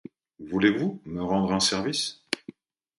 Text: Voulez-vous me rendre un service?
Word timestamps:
Voulez-vous 0.39 0.99
me 1.05 1.21
rendre 1.21 1.53
un 1.53 1.59
service? 1.59 2.23